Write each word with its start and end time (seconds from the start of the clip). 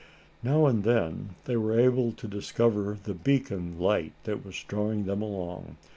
Now 0.41 0.65
and 0.65 0.83
then 0.83 1.35
they 1.45 1.55
were 1.55 1.79
able 1.79 2.11
to 2.13 2.27
discover 2.27 2.97
the 3.03 3.13
beacon 3.13 3.79
light 3.79 4.13
that 4.23 4.43
was 4.43 4.63
drawing 4.63 5.05
them 5.05 5.21
along. 5.21 5.77